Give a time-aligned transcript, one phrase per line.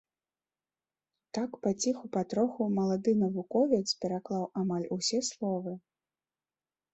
[1.37, 5.77] Так паціху-патроху малады навуковец пераклаў амаль усе словы.